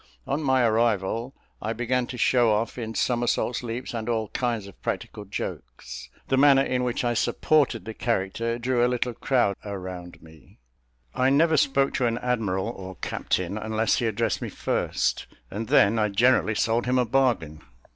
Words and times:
On 0.25 0.41
my 0.41 0.63
arrival, 0.65 1.35
I 1.61 1.73
began 1.73 2.07
to 2.07 2.17
show 2.17 2.51
off 2.51 2.75
in 2.75 2.95
somersaults, 2.95 3.61
leaps, 3.61 3.93
and 3.93 4.09
all 4.09 4.29
kinds 4.29 4.65
of 4.65 4.81
practical 4.81 5.25
jokes. 5.25 6.09
The 6.27 6.37
manner 6.39 6.63
in 6.63 6.83
which 6.83 7.03
I 7.03 7.13
supported 7.13 7.85
the 7.85 7.93
character 7.93 8.57
drew 8.57 8.83
a 8.83 8.89
little 8.89 9.13
crowd 9.13 9.55
around 9.63 10.19
me. 10.23 10.57
I 11.13 11.29
never 11.29 11.55
spoke 11.55 11.93
to 11.97 12.07
an 12.07 12.17
admiral 12.17 12.69
or 12.69 12.95
captain 12.95 13.59
unless 13.59 13.97
he 13.97 14.07
addressed 14.07 14.41
me 14.41 14.49
first; 14.49 15.27
and 15.51 15.67
then 15.67 15.99
I 15.99 16.09
generally 16.09 16.55
sold 16.55 16.87
him 16.87 16.97
a 16.97 17.05
bargain. 17.05 17.61